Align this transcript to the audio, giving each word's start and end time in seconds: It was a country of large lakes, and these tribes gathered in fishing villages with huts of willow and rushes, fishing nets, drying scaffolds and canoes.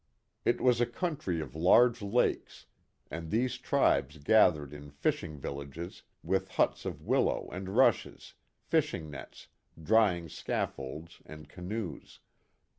It 0.45 0.59
was 0.59 0.81
a 0.81 0.87
country 0.87 1.39
of 1.41 1.53
large 1.53 2.01
lakes, 2.01 2.65
and 3.11 3.29
these 3.29 3.59
tribes 3.59 4.17
gathered 4.17 4.73
in 4.73 4.89
fishing 4.89 5.37
villages 5.37 6.01
with 6.23 6.49
huts 6.53 6.85
of 6.85 7.03
willow 7.03 7.47
and 7.51 7.69
rushes, 7.77 8.33
fishing 8.63 9.11
nets, 9.11 9.49
drying 9.79 10.27
scaffolds 10.27 11.21
and 11.27 11.47
canoes. 11.47 12.19